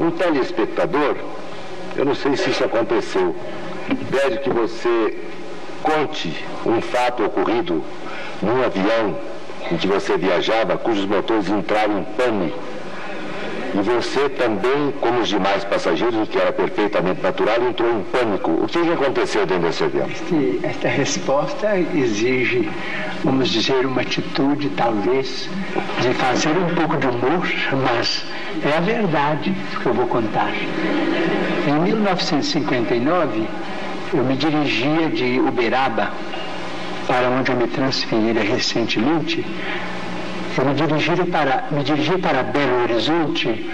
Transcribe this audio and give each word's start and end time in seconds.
um 0.00 0.10
telespectador, 0.10 1.16
eu 1.94 2.04
não 2.04 2.14
sei 2.14 2.36
se 2.36 2.50
isso 2.50 2.64
aconteceu, 2.64 3.36
pede 4.10 4.38
que 4.38 4.50
você 4.50 5.18
conte 5.82 6.34
um 6.64 6.80
fato 6.80 7.24
ocorrido 7.24 7.84
num 8.42 8.64
avião 8.64 9.16
em 9.70 9.76
que 9.76 9.86
você 9.86 10.16
viajava, 10.16 10.78
cujos 10.78 11.04
motores 11.04 11.48
entraram 11.48 11.98
em 11.98 12.04
pane 12.04 12.54
e 13.74 13.82
você 13.82 14.28
também, 14.30 14.92
como 15.00 15.20
os 15.20 15.28
demais 15.28 15.64
passageiros, 15.64 16.16
o 16.16 16.26
que 16.26 16.38
era 16.38 16.52
perfeitamente 16.52 17.22
natural, 17.22 17.56
entrou 17.68 17.90
em 17.90 18.02
pânico. 18.02 18.50
O 18.50 18.66
que, 18.66 18.78
aconteceu 18.78 19.46
dentro 19.46 19.68
desse 19.68 19.84
avião? 19.84 20.08
Este, 20.08 20.60
esta 20.62 20.88
resposta 20.88 21.78
exige, 21.94 22.68
vamos 23.22 23.48
dizer, 23.48 23.86
uma 23.86 24.00
atitude, 24.00 24.70
talvez, 24.70 25.48
de 26.00 26.12
fazer 26.14 26.50
um 26.50 26.74
pouco 26.74 26.96
de 26.96 27.06
humor, 27.06 27.46
mas 27.84 28.24
é 28.64 28.76
a 28.76 28.80
verdade 28.80 29.54
que 29.80 29.86
eu 29.86 29.94
vou 29.94 30.06
contar. 30.06 30.52
Em 31.68 31.80
1959, 31.82 33.46
eu 34.12 34.24
me 34.24 34.34
dirigia 34.36 35.08
de 35.08 35.38
Uberaba, 35.38 36.10
para 37.06 37.28
onde 37.28 37.50
eu 37.52 37.56
me 37.56 37.68
transferira 37.68 38.40
recentemente, 38.40 39.44
eu 40.58 40.64
me 40.64 40.74
dirigi 40.74 41.24
para, 41.30 41.64
me 41.70 41.84
dirigi 41.84 42.18
para 42.18 42.42
Belo 42.42 42.82
Horizonte, 42.82 43.70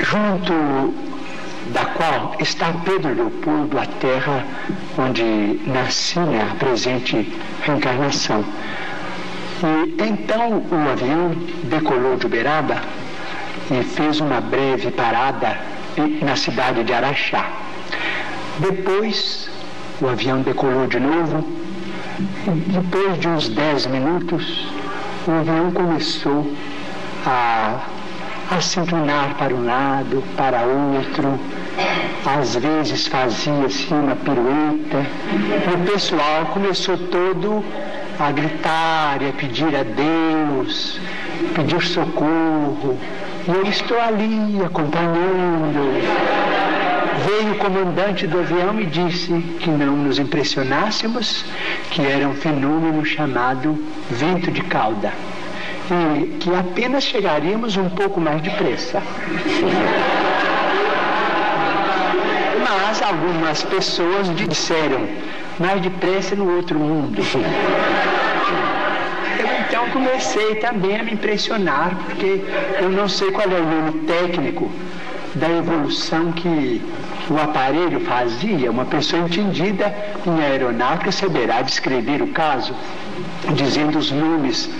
junto 0.00 0.94
da 1.72 1.84
qual 1.86 2.36
está 2.40 2.72
Pedro 2.84 3.14
Leopoldo, 3.14 3.78
a 3.78 3.86
terra 3.86 4.44
onde 4.98 5.60
nasci 5.66 6.18
na 6.18 6.26
né, 6.26 6.56
presente 6.58 7.32
reencarnação. 7.62 8.44
E 9.62 10.02
então 10.02 10.62
o 10.70 10.90
avião 10.90 11.34
decolou 11.64 12.16
de 12.16 12.26
Uberaba 12.26 12.82
e 13.70 13.82
fez 13.82 14.20
uma 14.20 14.40
breve 14.40 14.90
parada 14.90 15.56
na 16.22 16.36
cidade 16.36 16.84
de 16.84 16.92
Araxá. 16.92 17.48
Depois 18.58 19.48
o 20.00 20.08
avião 20.08 20.42
decolou 20.42 20.86
de 20.86 21.00
novo 21.00 21.63
depois 22.18 23.18
de 23.18 23.28
uns 23.28 23.48
dez 23.48 23.86
minutos, 23.86 24.66
o 25.26 25.32
avião 25.32 25.70
começou 25.72 26.52
a, 27.26 27.80
a 28.50 28.60
se 28.60 28.78
inclinar 28.78 29.34
para 29.36 29.54
um 29.54 29.64
lado, 29.64 30.22
para 30.36 30.62
outro, 30.62 31.38
às 32.24 32.54
vezes 32.56 33.06
fazia-se 33.08 33.92
uma 33.92 34.14
pirueta, 34.14 35.06
e 35.32 35.74
o 35.74 35.92
pessoal 35.92 36.46
começou 36.52 36.96
todo 36.96 37.64
a 38.18 38.30
gritar 38.30 39.20
e 39.20 39.30
a 39.30 39.32
pedir 39.32 39.74
a 39.74 39.82
Deus, 39.82 41.00
pedir 41.54 41.82
socorro, 41.82 42.96
e 43.46 43.50
eu 43.50 43.64
estou 43.64 44.00
ali 44.00 44.62
acompanhando 44.64 46.43
veio 47.24 47.52
o 47.52 47.58
comandante 47.58 48.26
do 48.26 48.38
avião 48.38 48.78
e 48.78 48.84
disse 48.86 49.32
que 49.60 49.70
não 49.70 49.96
nos 49.96 50.18
impressionássemos, 50.18 51.44
que 51.90 52.02
era 52.02 52.28
um 52.28 52.34
fenômeno 52.34 53.04
chamado 53.04 53.78
vento 54.10 54.50
de 54.50 54.60
cauda 54.62 55.12
e 55.90 56.38
que 56.38 56.54
apenas 56.54 57.04
chegaríamos 57.04 57.76
um 57.76 57.88
pouco 57.90 58.20
mais 58.20 58.42
depressa. 58.42 59.02
Mas 62.66 63.02
algumas 63.02 63.62
pessoas 63.62 64.34
disseram 64.36 65.06
mais 65.58 65.80
depressa 65.80 66.34
no 66.36 66.56
outro 66.56 66.78
mundo. 66.78 67.22
Então 69.66 69.88
comecei 69.90 70.54
também 70.56 71.00
a 71.00 71.02
me 71.02 71.14
impressionar, 71.14 71.96
porque 72.04 72.44
eu 72.80 72.88
não 72.90 73.08
sei 73.08 73.32
qual 73.32 73.46
é 73.50 73.60
o 73.60 73.64
nome 73.64 74.06
técnico 74.06 74.70
da 75.34 75.48
evolução 75.50 76.32
que 76.32 76.80
o 77.30 77.38
aparelho 77.38 78.00
fazia, 78.00 78.70
uma 78.70 78.84
pessoa 78.84 79.22
entendida 79.22 79.94
em 80.26 80.42
aeronáutica 80.42 81.10
saberá 81.10 81.62
descrever 81.62 82.22
o 82.22 82.28
caso, 82.28 82.74
dizendo 83.54 83.98
os 83.98 84.10
nomes 84.10 84.70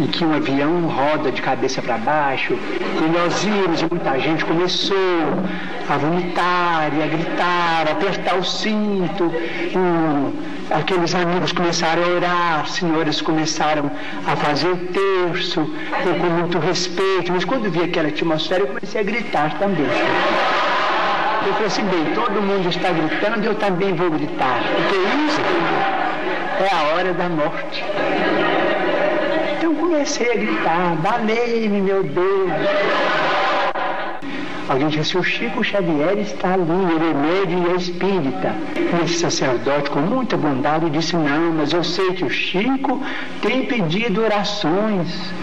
em 0.00 0.06
que 0.06 0.24
um 0.24 0.32
avião 0.32 0.86
roda 0.86 1.32
de 1.32 1.42
cabeça 1.42 1.82
para 1.82 1.98
baixo, 1.98 2.54
e 2.54 3.18
nós 3.18 3.44
íamos 3.44 3.82
e 3.82 3.86
muita 3.90 4.18
gente 4.20 4.44
começou 4.44 4.96
a 5.88 5.96
vomitar 5.96 6.90
e 6.96 7.02
a 7.02 7.06
gritar, 7.06 7.88
a 7.88 7.92
apertar 7.92 8.36
o 8.36 8.44
cinto, 8.44 9.32
e 9.34 10.72
aqueles 10.72 11.14
amigos 11.14 11.52
começaram 11.52 12.02
a 12.02 12.06
orar, 12.06 12.66
senhores 12.66 13.20
começaram 13.20 13.90
a 14.26 14.36
fazer 14.36 14.68
o 14.68 14.76
terço, 14.76 15.60
eu 16.06 16.14
com 16.14 16.26
muito 16.26 16.58
respeito, 16.58 17.32
mas 17.32 17.44
quando 17.44 17.70
vi 17.70 17.82
aquela 17.82 18.08
atmosfera 18.08 18.62
eu 18.62 18.66
comecei 18.68 19.00
a 19.00 19.04
gritar 19.04 19.58
também. 19.58 19.86
Eu 21.46 21.52
falei 21.54 21.66
assim, 21.66 21.84
bem, 21.84 22.14
todo 22.14 22.42
mundo 22.42 22.68
está 22.68 22.90
gritando, 22.90 23.44
eu 23.44 23.54
também 23.54 23.94
vou 23.94 24.10
gritar, 24.10 24.60
porque 24.76 24.96
isso 25.26 25.40
é 26.60 26.74
a 26.74 26.94
hora 26.94 27.12
da 27.14 27.28
morte. 27.28 27.84
Então 29.68 29.80
comecei 29.82 30.32
a 30.32 30.34
gritar, 30.34 30.96
valei-me, 31.02 31.82
meu 31.82 32.02
Deus. 32.02 32.50
Alguém 34.66 34.88
disse, 34.88 35.18
o 35.18 35.22
Chico 35.22 35.62
Xavier 35.62 36.16
está 36.20 36.54
ali, 36.54 36.62
ele 36.94 37.10
é 37.10 37.14
médium 37.14 37.66
e 37.66 37.72
é 37.72 37.76
espírita. 37.76 38.54
Esse 39.04 39.18
sacerdote, 39.18 39.90
com 39.90 40.00
muita 40.00 40.38
bondade, 40.38 40.88
disse, 40.88 41.14
não, 41.16 41.52
mas 41.52 41.74
eu 41.74 41.84
sei 41.84 42.14
que 42.14 42.24
o 42.24 42.30
Chico 42.30 43.02
tem 43.42 43.66
pedido 43.66 44.22
orações 44.22 45.34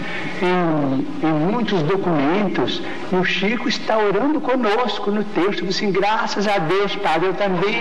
em, 0.42 1.06
em 1.24 1.32
muitos 1.32 1.80
documentos, 1.82 2.82
e 3.12 3.14
o 3.14 3.24
Chico 3.24 3.68
está 3.68 3.96
orando 3.96 4.40
conosco 4.40 5.08
no 5.12 5.22
texto. 5.22 5.64
Assim, 5.68 5.92
graças 5.92 6.48
a 6.48 6.58
Deus, 6.58 6.96
Padre, 6.96 7.28
eu 7.28 7.34
também 7.34 7.76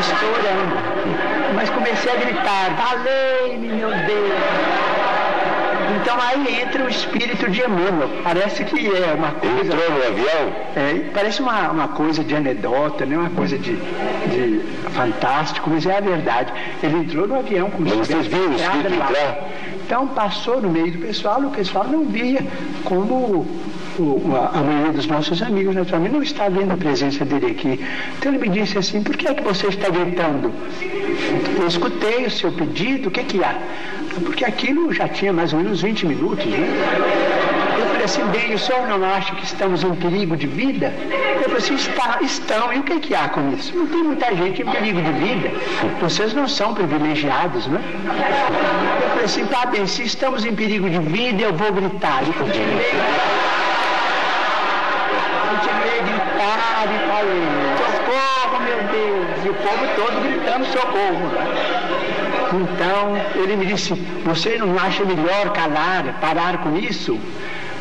estou 0.00 0.28
orando. 0.30 0.74
Mas 1.54 1.68
comecei 1.68 2.12
a 2.12 2.16
gritar, 2.16 2.76
valei-me, 2.76 3.68
meu 3.68 3.90
Deus. 3.90 4.91
Então 6.00 6.16
aí 6.20 6.62
entra 6.62 6.84
o 6.84 6.88
espírito 6.88 7.50
de 7.50 7.60
Emmanuel. 7.60 8.08
Parece 8.22 8.64
que 8.64 8.86
é 8.86 9.14
uma 9.14 9.32
coisa. 9.32 9.60
Entrou 9.60 9.90
no 9.90 10.06
avião? 10.06 10.52
É, 10.76 11.10
parece 11.12 11.42
uma, 11.42 11.70
uma 11.70 11.88
coisa 11.88 12.24
de 12.24 12.34
anedota, 12.34 13.04
né? 13.04 13.16
uma 13.16 13.30
coisa 13.30 13.58
de, 13.58 13.76
de 13.76 14.60
fantástico, 14.90 15.68
mas 15.70 15.86
é 15.86 15.98
a 15.98 16.00
verdade. 16.00 16.52
Ele 16.82 16.98
entrou 16.98 17.26
no 17.26 17.38
avião 17.38 17.70
com 17.70 17.82
Mas 17.82 17.92
vocês 17.94 18.26
viram 18.26 18.50
o 18.50 18.54
espírito 18.54 18.94
entrar? 18.94 19.48
Então 19.84 20.06
passou 20.08 20.60
no 20.60 20.70
meio 20.70 20.92
do 20.92 20.98
pessoal, 20.98 21.40
o 21.40 21.50
pessoal 21.50 21.86
não 21.86 22.04
via 22.06 22.40
como 22.84 23.46
o, 23.98 24.32
a, 24.34 24.58
a, 24.58 24.62
maioria 24.62 24.92
dos 24.92 25.06
nossos 25.06 25.42
amigos, 25.42 25.74
naturalmente, 25.74 26.14
não 26.14 26.22
está 26.22 26.48
vendo 26.48 26.72
a 26.72 26.76
presença 26.76 27.24
dele 27.24 27.50
aqui. 27.50 27.80
Então 28.18 28.32
ele 28.32 28.40
me 28.40 28.48
disse 28.48 28.78
assim, 28.78 29.02
por 29.02 29.16
que 29.16 29.28
é 29.28 29.34
que 29.34 29.42
você 29.42 29.66
está 29.66 29.90
gritando? 29.90 30.50
Eu 31.60 31.66
escutei 31.66 32.24
o 32.24 32.30
seu 32.30 32.50
pedido, 32.52 33.08
o 33.08 33.10
que 33.10 33.20
é 33.20 33.24
que 33.24 33.44
há? 33.44 33.58
Porque 34.20 34.44
aquilo 34.44 34.92
já 34.92 35.08
tinha 35.08 35.32
mais 35.32 35.52
ou 35.52 35.60
menos 35.60 35.82
20 35.82 36.06
minutos, 36.06 36.44
né? 36.46 36.68
Eu 37.78 37.86
falei 37.86 38.04
assim, 38.04 38.24
bem, 38.26 38.54
o 38.54 38.58
senhor 38.58 38.86
não 38.86 39.04
acha 39.04 39.34
que 39.34 39.44
estamos 39.44 39.82
em 39.82 39.94
perigo 39.94 40.36
de 40.36 40.46
vida? 40.46 40.92
Eu 41.36 41.42
falei 41.44 41.58
assim, 41.58 41.74
está, 41.74 42.18
estão, 42.20 42.72
e 42.72 42.78
o 42.78 42.82
que, 42.82 42.92
é 42.92 43.00
que 43.00 43.14
há 43.14 43.28
com 43.28 43.52
isso? 43.52 43.76
Não 43.76 43.86
tem 43.86 44.02
muita 44.02 44.34
gente 44.34 44.62
em 44.62 44.66
perigo 44.66 45.00
de 45.00 45.12
vida. 45.12 45.50
Vocês 46.00 46.34
não 46.34 46.46
são 46.46 46.74
privilegiados, 46.74 47.66
né? 47.66 47.80
Eu 49.02 49.08
falei 49.10 49.24
assim, 49.24 49.46
tá 49.46 49.66
bem, 49.66 49.86
se 49.86 50.02
estamos 50.04 50.44
em 50.44 50.54
perigo 50.54 50.88
de 50.88 50.98
vida, 50.98 51.42
eu 51.42 51.52
vou 51.54 51.72
gritar. 51.72 52.22
E 52.22 52.32
continuei, 52.32 52.92
continuei 55.50 55.98
a 55.98 56.02
gritar 56.02 56.84
e 56.86 56.98
falei, 57.08 57.42
socorro, 57.78 58.62
meu 58.64 58.82
Deus! 58.92 59.44
E 59.44 59.48
o 59.48 59.54
povo 59.54 59.86
todo 59.96 60.20
gritando 60.22 60.64
socorro. 60.66 61.28
Né? 61.28 61.71
Então 62.60 63.16
ele 63.42 63.56
me 63.56 63.66
disse: 63.66 63.94
Você 64.24 64.58
não 64.58 64.78
acha 64.78 65.04
melhor 65.04 65.52
calar, 65.52 66.18
parar 66.20 66.58
com 66.58 66.76
isso? 66.76 67.18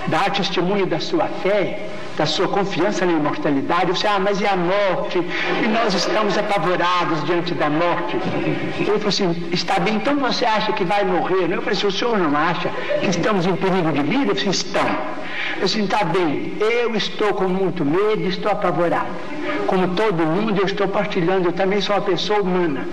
Dar 0.08 0.32
testemunho 0.32 0.86
da 0.86 1.00
sua 1.00 1.28
fé? 1.44 1.90
da 2.18 2.26
sua 2.26 2.48
confiança 2.48 3.06
na 3.06 3.14
imortalidade. 3.14 3.88
Você, 3.88 4.08
ah, 4.08 4.20
mas 4.20 4.40
e 4.42 4.46
a 4.46 4.56
morte? 4.56 5.18
E 5.64 5.68
nós 5.68 5.94
estamos 5.94 6.38
apavorados 6.38 7.24
diante 7.26 7.54
da 7.54 7.70
morte. 7.70 8.18
Ele 8.78 8.86
falou 8.86 9.08
assim, 9.08 9.50
está 9.52 9.80
bem, 9.80 9.96
então 9.96 10.18
você 10.18 10.46
acha 10.46 10.72
que 10.74 10.84
vai 10.84 11.04
morrer? 11.04 11.46
Eu 11.52 11.62
falei 11.62 11.78
assim, 11.78 11.88
o 11.88 11.92
senhor 11.92 12.18
não 12.18 12.36
acha 12.38 12.70
que 13.00 13.08
estamos 13.08 13.46
em 13.46 13.56
perigo 13.56 13.92
de 13.92 14.02
vida? 14.04 14.32
Eu 14.32 14.36
falei, 14.36 14.52
estão. 14.52 14.90
Eu 15.60 15.66
disse, 15.66 15.82
está 15.82 16.04
bem, 16.04 16.54
eu 16.60 16.96
estou 16.96 17.34
com 17.34 17.48
muito 17.48 17.84
medo, 17.84 18.28
estou 18.28 18.52
apavorado. 18.52 19.08
Como 19.72 19.88
todo 19.96 20.26
mundo, 20.26 20.60
eu 20.60 20.66
estou 20.66 20.86
partilhando, 20.90 21.48
eu 21.48 21.54
também 21.54 21.80
sou 21.80 21.96
uma 21.96 22.02
pessoa 22.02 22.42
humana. 22.42 22.86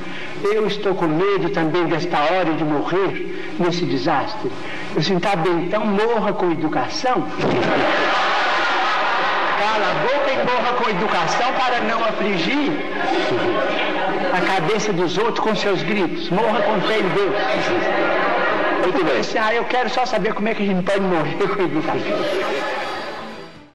Eu 0.45 0.65
estou 0.69 0.95
com 0.95 1.09
medo 1.09 1.51
também 1.51 1.85
desta 1.87 2.17
hora 2.17 2.53
de 2.53 2.63
morrer 2.63 3.57
nesse 3.59 3.85
desastre. 3.85 4.49
Eu 4.95 5.01
disse, 5.01 5.13
está 5.13 5.35
bem, 5.35 5.65
então 5.65 5.85
morra 5.85 6.33
com 6.35 6.53
educação 6.53 7.27
cala 9.59 9.91
a 9.91 9.95
boca 10.07 10.31
e 10.31 10.37
morra 10.37 10.73
com 10.75 10.89
educação 10.89 11.53
para 11.55 11.81
não 11.81 12.05
afligir 12.05 12.71
a 14.33 14.41
cabeça 14.41 14.93
dos 14.93 15.19
outros 15.19 15.41
com 15.41 15.57
seus 15.57 15.83
gritos. 15.83 16.31
Morra 16.31 16.61
com 16.63 16.81
fé 16.83 17.01
em 17.01 17.09
Deus. 17.09 17.35
Muito 18.85 19.05
bem. 19.05 19.43
Ah, 19.43 19.53
eu 19.53 19.65
quero 19.65 19.91
só 19.91 20.07
saber 20.07 20.33
como 20.33 20.49
é 20.49 20.55
que 20.55 20.63
a 20.63 20.67
gente 20.67 20.85
pode 20.85 21.01
morrer 21.01 21.49
com 21.49 21.63
educação. 21.63 22.48